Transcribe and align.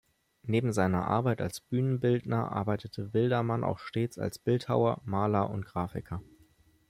Neben 0.41 0.73
seiner 0.73 1.05
Arbeit 1.07 1.41
als 1.41 1.59
Bühnenbildner 1.61 2.51
arbeitete 2.51 3.13
Wildermann 3.13 3.63
auch 3.63 3.77
stets 3.77 4.17
als 4.17 4.39
Bildhauer, 4.39 4.99
Maler 5.05 5.51
und 5.51 5.63
Grafiker. 5.63 6.23